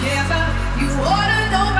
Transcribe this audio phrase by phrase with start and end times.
[0.00, 0.42] together.
[0.80, 1.79] You ought to know